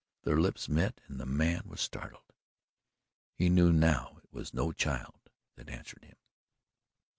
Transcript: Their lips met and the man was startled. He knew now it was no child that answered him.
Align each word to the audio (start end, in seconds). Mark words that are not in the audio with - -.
Their 0.23 0.39
lips 0.41 0.67
met 0.67 0.99
and 1.07 1.19
the 1.19 1.27
man 1.27 1.61
was 1.67 1.79
startled. 1.79 2.33
He 3.35 3.49
knew 3.49 3.71
now 3.71 4.17
it 4.23 4.33
was 4.33 4.51
no 4.51 4.71
child 4.71 5.29
that 5.57 5.69
answered 5.69 6.03
him. 6.03 6.15